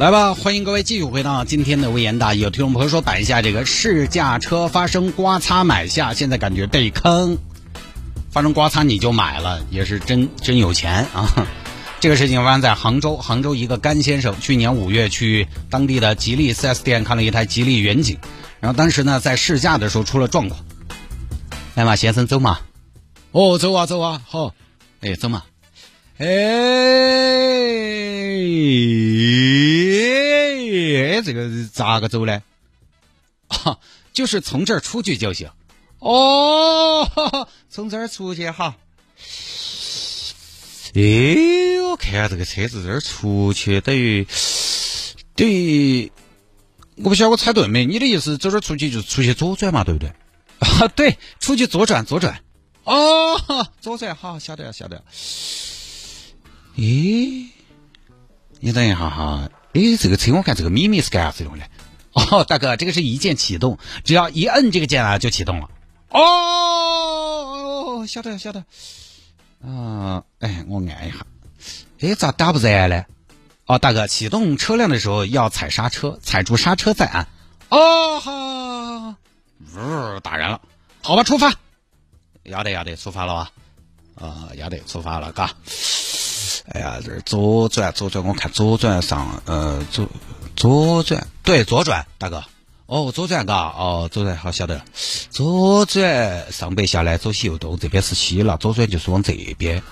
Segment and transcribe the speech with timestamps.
[0.00, 2.40] 来吧，欢迎各位继续回到今天的微言大义。
[2.40, 7.36] 有听众朋友说摆一下这个试驾车发生刮擦买下，现在感觉被坑，
[8.30, 11.46] 发生刮擦你就买了，也是真真有钱啊！
[12.00, 18.16] 这个事情发生在杭州，杭州一个甘先生去年五月去当地的吉利 4S 店看了一台吉利远景，
[18.58, 20.64] 然后当时呢在试驾的时候出了状况。
[21.74, 22.60] 来嘛，先生走嘛。
[23.32, 24.54] 哦，走啊走啊，好，
[25.02, 25.42] 哎，走嘛。
[26.16, 26.26] 哎，
[31.22, 32.42] 这个咋个走呢？
[33.48, 33.78] 啊，
[34.12, 35.50] 就是从这儿出去就行。
[35.98, 38.76] 哦， 从这儿出去哈。
[40.94, 44.26] 哎，我看下这个车子这儿出去等于
[45.36, 46.10] 等于，
[46.96, 47.84] 我不晓得我猜对没？
[47.84, 50.12] 你的意思走这儿出去就是出去左转嘛，对不对？
[50.58, 52.42] 啊，对，出去左转左转。
[52.84, 55.04] 哦，左转好，晓得了晓得了。
[56.76, 57.48] 咦，
[58.58, 61.64] 你等一下哈，诶，这个车我看这个咪咪是干啥子用的？
[62.12, 65.70] 哦，大哥，这个是一键启动，只要一摁这个键啊就启动了。
[66.08, 68.64] 哦，晓得晓得。
[69.64, 71.24] 啊，哎，我按一下，
[72.00, 73.04] 哎，咋打不燃呢？
[73.66, 77.28] 哦，大哥，启动车辆的时候要踩刹车，踩住刹车再按。
[77.68, 78.32] 哦，好，
[79.76, 80.60] 呜，打燃了，
[81.02, 81.54] 好吧，出发。
[82.42, 83.52] 要得要得，出发了吧？
[84.16, 85.54] 啊，要得，出发了，嘎。
[86.72, 90.08] 哎呀，这左转左转，我看左转上，呃，左
[90.54, 92.44] 左转，对，左转，大哥，
[92.86, 94.84] 哦，左转嘎，哦，左转好晓得了，
[95.30, 99.82] 左转上北下南左西右东，这边是西了，左转就是往这边。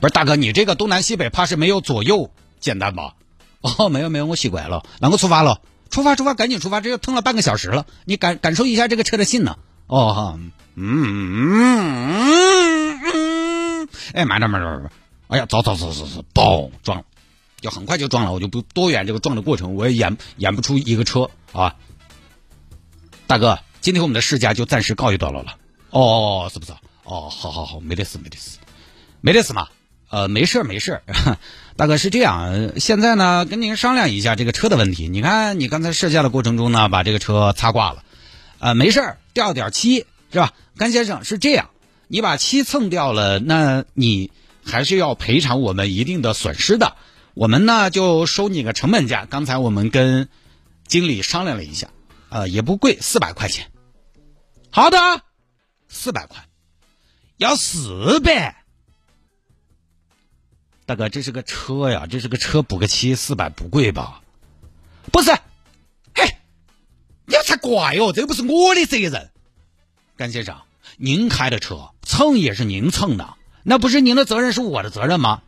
[0.00, 2.30] 不是大哥，你这个东南西北怕是没有左右
[2.60, 3.14] 简单吧？
[3.62, 9.56] 哦，没有没有，我习惯了，那我出发了，出发出发，赶紧出发，这又腾了半个小时了，你感感受一下这个车的性能。
[9.86, 10.38] 哦哈，
[10.74, 11.40] 嗯嗯
[12.34, 14.90] 嗯嗯，哎，慢点慢点慢点。
[15.32, 17.04] 哎呀，走走走走走，嘣撞了，
[17.58, 21.74] 就很快就撞了，我就不多远这个撞的过程，我也演演不出一个车啊。
[23.26, 25.56] 大哥，今天我们的试驾就暂时告一段落了。
[25.88, 26.72] 哦，是不是？
[27.04, 28.58] 哦，好好好，没得事没得事，
[29.22, 29.68] 没得事嘛。
[30.10, 31.00] 呃，没事没事。
[31.76, 35.08] 大哥是这样，现在呢跟您商量一下这个车的问题。
[35.08, 38.04] 你看你刚才试驾的过程中呢，把这个车擦挂了，
[38.58, 40.52] 呃，没事掉点漆是吧？
[40.76, 41.70] 甘先生是这样，
[42.06, 44.30] 你把漆蹭掉了，那你。
[44.64, 46.96] 还是要赔偿我们一定的损失的，
[47.34, 49.26] 我们呢就收你个成本价。
[49.26, 50.28] 刚才我们跟
[50.86, 51.88] 经理商量了一下，
[52.28, 53.70] 呃，也不贵，四百块钱。
[54.70, 54.98] 好的，
[55.88, 56.48] 四百块，
[57.36, 58.64] 要四百。
[60.86, 64.22] 大哥，这是个车呀，这是个车，补个漆，四百不贵吧？
[65.10, 65.30] 不是，
[66.14, 66.36] 嘿，
[67.26, 69.30] 你才怪哦，这不是我的责任。
[70.16, 70.60] 甘先生，
[70.96, 73.34] 您开的车蹭也是您蹭的。
[73.62, 75.42] 那不是您的责任，是我的责任吗？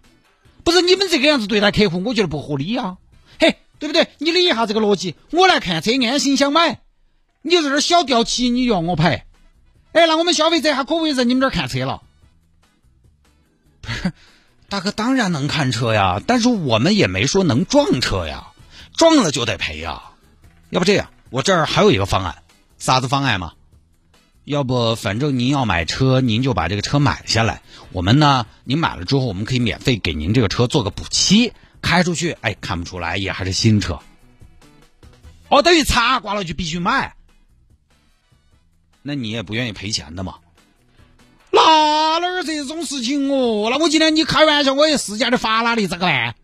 [0.62, 2.96] 不是你们这个样子对待客户，我觉得不合理呀。
[3.38, 4.08] 嘿，对不对？
[4.18, 5.14] 你理一下这个逻辑。
[5.30, 6.80] 我来看车，安心想买，
[7.42, 9.24] 你在这儿小掉漆，你要我赔？
[9.92, 12.02] 哎，那我们消费者还可不可以在你们这儿看车了？
[13.82, 14.12] 不是，
[14.68, 18.48] 大哥当然能看车呀，但是我们也没说能撞车呀，
[18.96, 20.02] 撞了就得赔呀。
[20.70, 22.42] 要不这样，我这儿还有一个方案，
[22.78, 23.52] 啥子方案嘛？
[24.44, 27.62] 要不，反正您要买车，您就把这个车买下来。
[27.92, 34.00] 我们呢，您买了之后，我们可以免费给您这个车做个补漆，开出去，哎，看不出来也还是新车。
[35.48, 37.14] 哦，等于擦刮了就必须卖，
[39.00, 40.34] 那你也不愿意赔钱的嘛？
[41.50, 43.68] 那哪儿这种事情哦？
[43.70, 46.34] 那我今天你开玩笑，我也试驾的法拉利咋个办？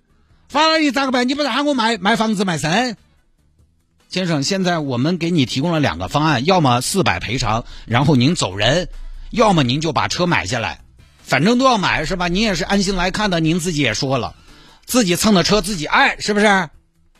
[0.48, 1.28] 法拉利咋个办？
[1.28, 2.96] 你不是喊我卖卖房子卖身？
[4.10, 8.86] 先生，现在我们给你提供了两个方案，要么四百赔偿，然后您走人；
[9.30, 10.80] 要么您就把车买下来，
[11.22, 12.26] 反正都要买是吧？
[12.26, 14.34] 您也是安心来看的，您自己也说了，
[14.84, 16.68] 自己蹭的车自己爱是不是？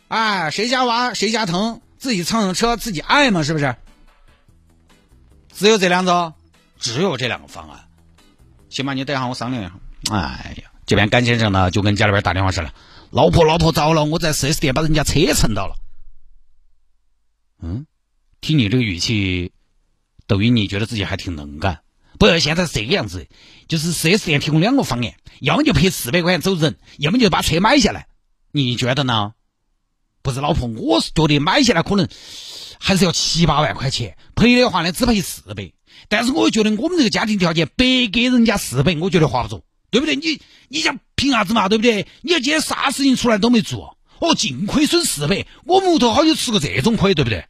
[0.09, 3.73] 哎，谁家娃谁家疼，自己蹭的车自己爱嘛，是不是？
[5.55, 6.33] 只有这两种，
[6.77, 7.85] 只有这两个方案。
[8.69, 9.71] 行吧，你等一下我商量一下。
[10.13, 12.73] 哎呀，这边甘先生呢就跟家里边打电话说了，
[13.11, 15.75] 老婆老婆糟了，我在 4S 店把人家车蹭到了。
[17.61, 17.85] 嗯，
[18.41, 19.51] 听你这个语气，
[20.27, 21.81] 等于你觉得自己还挺能干。
[22.19, 23.27] 不要，现在是这个样子，
[23.67, 28.07] 就是四 S 店提供两个方案，要么就赔四百块钱走人，要么就把车买下来。
[28.51, 29.33] 你觉得呢？
[30.23, 32.07] 不是老婆，我是觉得买下来可能，
[32.79, 35.71] 还是要七八万块钱，赔的话呢只赔四百。
[36.09, 40.15] 但是我觉得我们这个家庭条件白给人家四百，我觉得划不着，对不对？
[40.15, 42.07] 你你想凭啥子嘛，对不对？
[42.21, 47.47] 你要今天啥事情出来都没做，哦，净亏损四百，我木头好久吃过这种亏，对不对？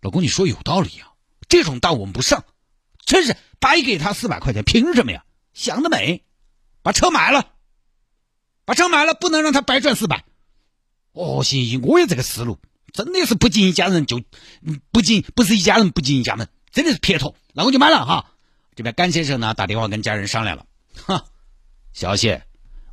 [0.00, 1.12] 老公，你说有道理啊，
[1.46, 2.44] 这种当我们不上，
[3.04, 5.24] 真是白给他四百块钱，凭什么呀？
[5.52, 6.24] 想得美，
[6.82, 7.50] 把车买了，
[8.64, 10.24] 把车买了，不能让他白赚四百。
[11.12, 12.58] 哦，行行，我有这个思路，
[12.94, 14.22] 真的是不进一家人就
[14.90, 17.36] 不进，不是一家人不进一家门，真的是撇脱。
[17.52, 18.32] 那我就买了哈。
[18.74, 20.66] 这边甘先生呢打电话跟家人商量了，
[21.04, 21.26] 哈，
[21.92, 22.46] 小谢，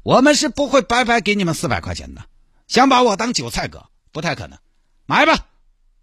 [0.04, 2.26] 我们是不会白白给你们四百块钱的，
[2.68, 4.58] 想把我当韭菜割，不太可能。
[5.06, 5.48] 买吧，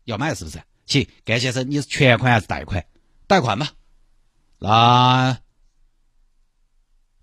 [0.05, 0.63] 要买是不是？
[0.87, 2.85] 行，甘先生，你是全款还是贷款？
[3.27, 3.71] 贷款吧。
[4.59, 5.39] 那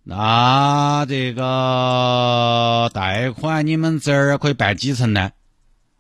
[0.03, 5.31] 那这个贷款你们这儿可以办几成呢？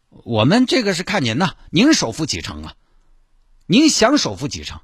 [0.09, 2.73] 我们这个是看您呐，您首付几成啊？
[3.65, 4.79] 您想首付几成？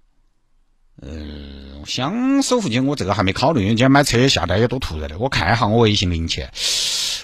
[1.01, 5.17] 嗯，想首付金，我这个还没考虑，因为今天买车下单也多突然的。
[5.17, 6.51] 我看一下我微信零钱，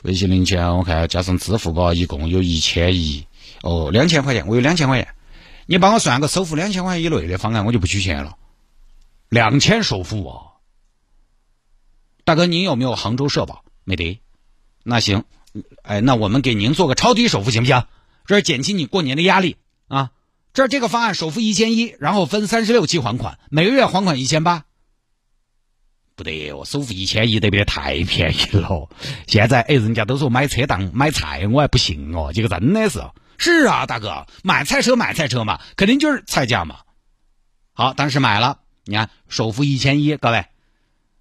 [0.03, 3.25] 微信零钱我看加上支付宝一共有一千一，
[3.61, 5.13] 哦，两千块钱，我有两千块钱。
[5.65, 8.37] 你帮我算个首付两千块钱以内的方案，我就不取钱了。
[9.27, 10.35] 两千首付啊，
[12.23, 13.63] 大哥，您有没有杭州社保？
[13.83, 14.21] 没得。
[14.83, 15.25] 那行，
[15.83, 17.83] 哎，那我们给您做个超低首付行不行？
[18.25, 19.57] 这是减轻你过年的压力
[19.87, 20.11] 啊。
[20.53, 24.63] 这这个方案首付一千一，然后分三十六期还款，每个月还款一千八。
[26.19, 28.89] 不得，哦首付一千一，得不得太便宜了？
[29.25, 32.31] 现在哎，人家都说买车当买菜，我还不信哦。
[32.33, 33.01] 这个真的是。
[33.37, 36.79] 是啊，大哥，买菜车买菜车嘛，肯定就是菜价嘛。
[37.71, 40.45] 好，当时买了，你看首付一千一，各位，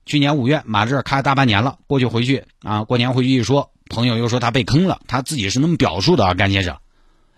[0.05, 6.77] 去年五月买这开大半年了，过去回去啊，过年回去一说，朋友又说他被坑了，他自己是那么表述的啊，甘先生，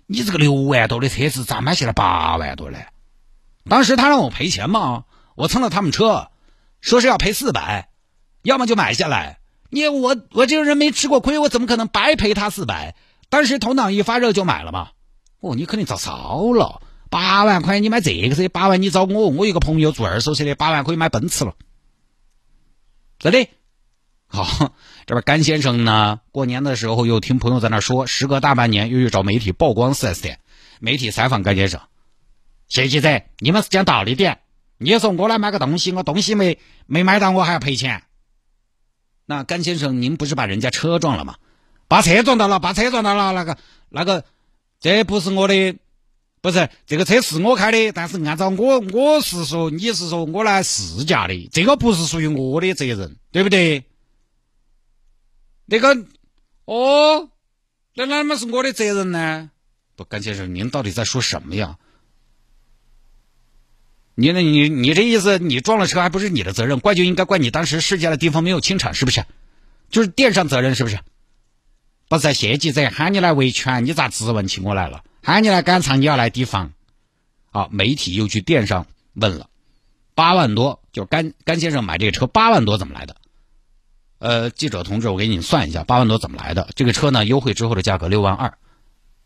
[0.07, 2.87] 你这个六万多的车子咋买下来八万多嘞？
[3.69, 5.05] 当时他让我赔钱嘛，
[5.35, 6.31] 我蹭了他们车，
[6.81, 7.91] 说是要赔四百，
[8.43, 9.39] 要么就买下来。
[9.71, 12.97] 你我我这个人没吃过亏，我怎么可能白赔他四百？
[13.29, 14.91] 当时头脑一发热就买了嘛，
[15.41, 16.83] 哦，你肯定遭骚了。
[17.11, 21.55] 八万块你买这个车，八万你找我，我一个朋友做二手车的，八万可以买奔驰了。
[23.19, 23.49] 真的，
[24.27, 24.73] 好，
[25.07, 30.41] 这边甘先生呢，过年的时候又听朋友在那说，时隔大半年又去找媒体曝光四 S 店，
[30.81, 31.81] 媒体采访甘先生，
[32.69, 34.39] 谢记者，你们是讲道理的，
[34.83, 38.03] 你说我来买个东西，我东西没没买到，我还要赔钱。
[39.27, 41.37] 那甘先生，您不是把人家车撞了吗？
[41.87, 43.59] 把车撞到了，把车撞到了，那个
[43.91, 44.25] 那个，
[44.81, 45.77] 这不是我的，
[46.41, 53.85] 不是这个车是我开的，但是按照我我是说，你是说我来试驾的，这个不是属于我的责任，对不对？
[55.67, 56.07] 那个，
[56.65, 57.29] 哦，
[57.95, 59.51] 那哪么是我的责任呢？
[59.95, 61.77] 不，甘先生，您到底在说什么呀？
[64.15, 69.25] 你那你你这意思，你撞了车还不是你的责任，怪就应该怪你当时试驾的地方没有清场，是不是？
[69.91, 71.01] 就是店上责任，是不是？
[72.09, 75.05] 不是谢记者喊你来维权，你咋质问起我来了？
[75.23, 76.73] 喊你来赶场，你要来提防。
[77.51, 79.49] 好，媒体又去店上问了，
[80.15, 83.17] 八万多，就甘甘先生买这个车八万多怎么来的？
[84.19, 86.69] 呃，记者同志，我给你算一下，八万多怎么来的？
[86.75, 88.59] 这个车呢，优惠之后的价格六万二。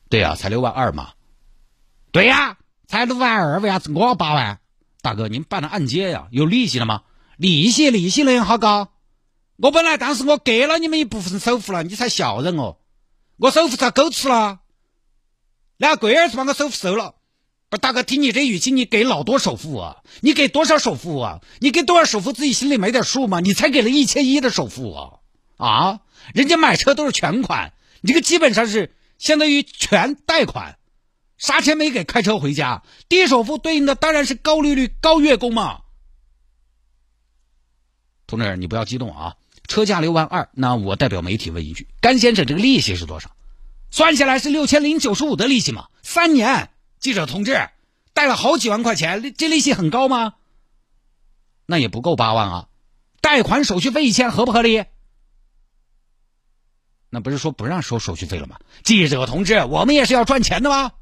[0.08, 1.10] 对呀，才六万二嘛。
[2.12, 4.60] 对呀，才六万二，为啥子我八万？
[5.04, 7.02] 大哥，您办的按揭呀，有利息了吗？
[7.36, 8.88] 利息，利息能好高？
[9.56, 12.78] 我本来当时我给了你们一部分首付了，你才笑人哦！
[13.36, 14.60] 我首付咋够吃了？
[15.76, 17.16] 那贵儿子把我首付收了。
[17.68, 19.98] 不，大哥，听你这语气，你给老多首付啊？
[20.22, 21.40] 你给多少首付啊？
[21.58, 23.40] 你给多少首付自己心里没点数吗？
[23.40, 25.20] 你才给了一千一的首付啊！
[25.58, 26.00] 啊，
[26.32, 30.78] 人家买车都是全款，你这个基本上是相当于全贷款，
[31.44, 35.82] 啥钱没给，开车回家，低首付对应的当然是高利率、高月供嘛。
[38.26, 39.36] 同志，你不要激动啊！
[39.68, 43.30] 车价六万二，那我代表媒体问一句：甘先生，这个利息是多少？
[43.90, 45.88] 算下来是六千零九十五的利息嘛？
[46.02, 47.68] 三年，记者同志，
[48.14, 50.36] 贷了好几万块钱，这利息很高吗？
[51.66, 52.68] 那也不够八万啊！
[53.20, 54.82] 贷款手续费一千，合不合理？
[57.10, 58.58] 那不是说不让收手续费了吗？
[58.82, 60.92] 记者同志，我们也是要赚钱的吗？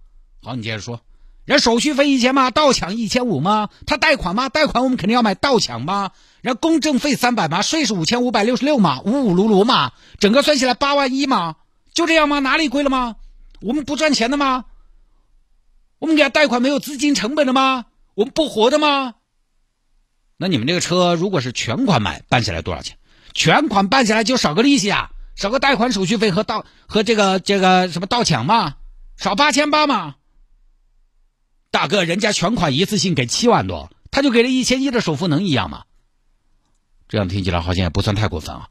[0.44, 1.00] 好，你接着说，
[1.44, 2.50] 人手续费一千吗？
[2.50, 3.68] 盗抢一千五吗？
[3.86, 4.48] 他贷款吗？
[4.48, 6.10] 贷款我们肯定要买盗抢吗？
[6.40, 11.54] 人公证费三百嘛，税是五千五百六十六嘛，五五卢卢嘛，整个算起来八万一嘛，
[11.94, 12.40] 就这样吗？
[12.40, 13.14] 哪里贵了吗？
[13.60, 14.64] 我们不赚钱的吗？
[16.00, 17.84] 我们给他贷款没有资金成本的吗？
[18.14, 19.14] 我们不活的吗？
[20.36, 22.98] 那你们这个车如果是全款买，办下来多少钱？
[23.32, 28.74] 全款办下来就少个利息啊，少个贷款手续费和盗和这个这个什么盗抢嘛，
[29.16, 30.16] 少八千八嘛。
[31.72, 35.84] 大哥，人家全款一次性给七万多，他就给了一千一的首付，能一样吗？
[37.08, 38.68] 这样听起来好像也不算太过分啊。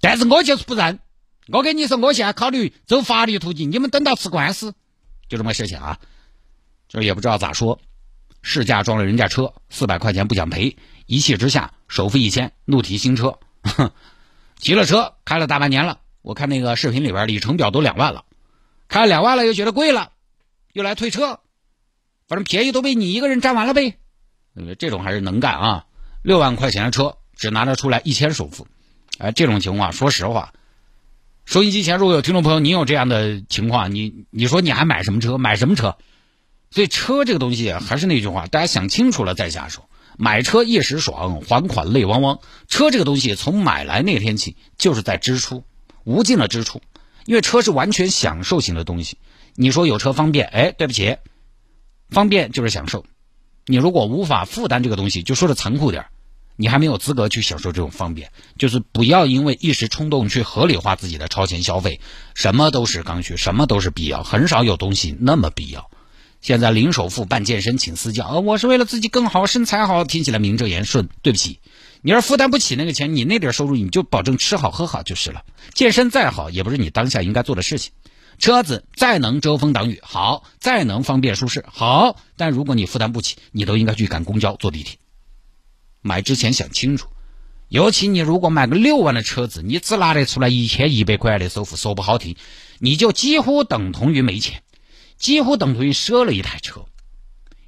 [0.00, 0.98] 但是我就是不认，
[1.46, 4.74] 我跟你说，我现在考虑走法律途径，你们等到吃官司，
[5.28, 6.00] 就这么事情啊。
[6.88, 7.80] 这也不知道咋说，
[8.42, 10.76] 试驾撞了人家车，四百块钱不想赔，
[11.06, 13.38] 一气之下首付一千，怒提新车，
[14.58, 18.24] 提了车开了大半年了，我看那个视频里边里程表都两万了，
[18.88, 20.10] 开了两万了又觉得贵了，
[20.72, 21.38] 又来退车。
[22.30, 23.96] 反正便宜都被你一个人占完了呗，
[24.78, 25.86] 这种还是能干啊！
[26.22, 28.68] 六万块钱的车只拿得出来一千首付，
[29.18, 30.52] 哎，这种情况说实话，
[31.44, 35.38] 收音机前如果有听众朋友，你有这样的情况，你你说你还买什么车？
[35.38, 35.96] 买什么车？
[36.70, 39.88] 所以车这个东西还是那句话，大家想清楚了再下手。
[40.16, 42.38] 买车一时爽，还款泪汪汪。
[42.68, 45.64] 车这个东西从买来那天起就是在支出，
[46.04, 46.80] 无尽的支出，
[47.24, 49.18] 因为车是完全享受型的东西。
[49.56, 51.16] 你说有车方便，哎，对不起。
[52.10, 53.04] 方便就是享受，
[53.66, 56.06] 你如果无法负担这个东西，就说的残酷点
[56.56, 58.30] 你还没有资格去享受这种方便。
[58.58, 62.00] 就是不要因为一时冲动去合理化自己的超前消费，
[62.34, 65.90] 什么都是刚需，什么都是必要，很少有东西那么必要。
[66.42, 71.08] 现在零首付办健身请私教，呃我是为了自己更好，身材好，听起来名正言顺。
[71.22, 71.60] 对不起，
[72.02, 75.44] 你要是负担不起那个钱，你那点收入你就保证吃好喝好就是了。
[75.74, 77.92] 健身再好，也不是你当下应该做的事情。
[78.40, 84.98] 车子再能遮风挡雨好，再能方便舒适好，但如果你负担不起，你都应该去赶公交、坐地铁。
[86.00, 87.08] 买之前想清楚，
[87.68, 92.34] 尤其你如果买个六万的车子，你只拿得出来一千一百块的首付，说不好听，
[92.78, 94.62] 你就几乎等同于没钱，
[95.18, 96.86] 几乎等同于赊了一台车。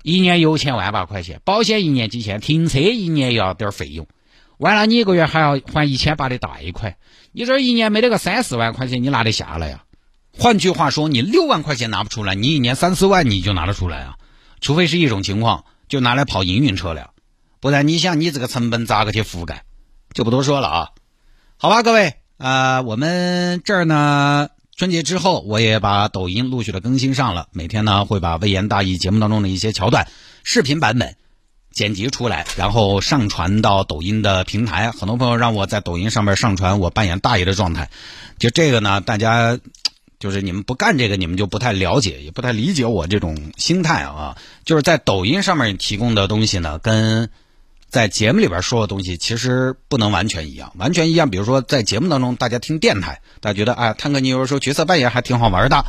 [0.02, 4.08] 一年油钱万把块钱，保险一年几千，停车一年也要点费用，
[4.56, 6.96] 完了你一个月还要还一千八的贷款，
[7.32, 9.84] 你这一年没得个三四万块钱，你拿得下来呀？
[10.38, 14.16] 换句话说，你六万块钱拿不出来，你一年三四万你就拿得出来啊？
[14.60, 17.10] 除非是一种情况，就拿来跑营运车辆，
[17.60, 19.64] 不然你想你这个成本咋个去覆盖？
[20.14, 20.88] 就不多说了啊。
[21.58, 30.08] 好吧，各位，呃，我们这儿呢，春节之后我也把抖音陆续的更新上了，每天呢会把微言大义节目当中的一些桥段
[30.44, 31.14] 视频版本
[31.72, 34.90] 剪辑出来，然后上传到抖音的平台。
[34.92, 37.90] 很多朋友让我在抖音上面上传我扮演大爷的状态，
[38.38, 39.58] 就这个呢，大家。
[40.22, 44.38] 就是你们不干这个，你们就不太了解，也不太理解我这种心态啊。
[44.64, 47.28] 就是在抖音上面提供的东西呢，跟
[47.90, 50.72] 在节目里边说的东西其实不能完全一样。
[50.76, 55.84] 完全一样，比如说在节目当中，大家听电台，大家觉得哎，探哥你有时候角色扮演还挺好玩的。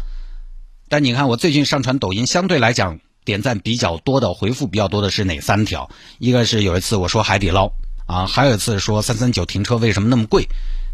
[0.90, 5.92] 但你看我最近上传抖音，相对来讲点赞比较多的、回复比较多的是哪三条？
[6.18, 7.72] 一个是有一次我说海底捞
[8.08, 10.48] 啊，还有一次说三三九停车为什么那么贵，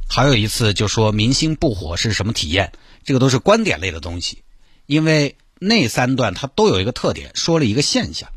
[0.09, 2.73] 还有一次就说明星不火是什么体验。
[3.05, 4.43] 这个都是观点类的东西，
[4.85, 8.29] 因为那三段它都有一个特点，说了一个现象，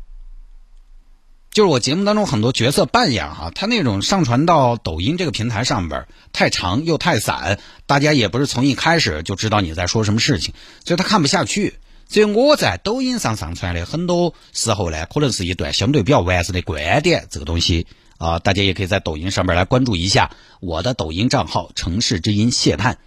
[1.51, 11.75] 就是我节目当中很多角色扮演哈，他那种上传到抖音这个平台上边太长又太散，大家也不是从一开始就知道你在说什么事情，所以他看不下去。
[12.07, 17.85] 所以我在抖音上上传的很多时候呢，可能是一段相对比较完整的观点，这个东西
[18.23, 22.97] 啊，大家也可以在抖音上面来关注一下我的抖音账号“城市之音谢探”。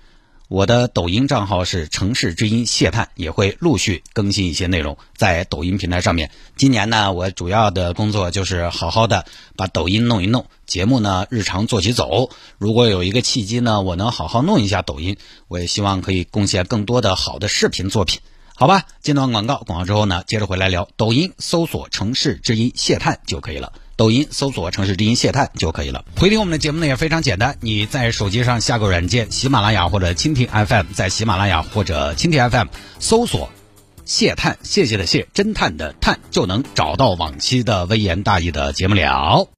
[0.48, 6.30] 我的抖音账号是城市之音谢探，也会陆续更新一些内容在抖音平台上面。
[6.54, 9.24] 今年呢，我主要的工作就是好好的
[9.56, 12.30] 把抖音弄一弄，节目呢日常做起走。
[12.58, 15.16] 如果有一个契机呢，我能好好弄一下抖音，
[15.48, 18.20] 我也希望可以贡献更多的好的视频作品。
[18.54, 20.88] 好吧，进段广告，广告之后呢，接着回来聊。
[20.96, 23.72] 抖音搜索城市之音谢探就可以了。
[23.96, 26.04] 抖音搜索“城市之音”谢探就可以了。
[26.16, 32.68] 回听我们的节目呢也非常简单，你在手机上下个软件，喜马拉雅或者蜻蜓 FM，在喜马拉雅或者蜻蜓 FM
[33.00, 33.50] 搜索
[34.04, 39.48] “谢探”，谢谢的谢，侦探的探，就能找到往期的微言大义的节目了。